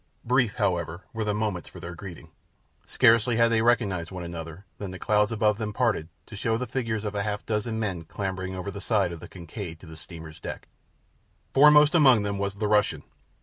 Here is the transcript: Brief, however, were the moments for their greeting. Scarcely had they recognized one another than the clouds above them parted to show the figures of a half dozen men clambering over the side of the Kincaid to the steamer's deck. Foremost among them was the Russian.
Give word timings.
Brief, 0.25 0.55
however, 0.55 1.03
were 1.13 1.23
the 1.23 1.31
moments 1.35 1.69
for 1.69 1.79
their 1.79 1.93
greeting. 1.93 2.31
Scarcely 2.87 3.35
had 3.35 3.49
they 3.51 3.61
recognized 3.61 4.09
one 4.09 4.23
another 4.23 4.65
than 4.79 4.89
the 4.89 4.97
clouds 4.97 5.31
above 5.31 5.59
them 5.59 5.73
parted 5.73 6.09
to 6.25 6.35
show 6.35 6.57
the 6.57 6.65
figures 6.65 7.05
of 7.05 7.13
a 7.13 7.21
half 7.21 7.45
dozen 7.45 7.77
men 7.79 8.05
clambering 8.05 8.55
over 8.55 8.71
the 8.71 8.81
side 8.81 9.11
of 9.11 9.19
the 9.19 9.29
Kincaid 9.29 9.79
to 9.79 9.85
the 9.85 9.95
steamer's 9.95 10.39
deck. 10.39 10.67
Foremost 11.53 11.93
among 11.93 12.23
them 12.23 12.39
was 12.39 12.55
the 12.55 12.67
Russian. 12.67 13.03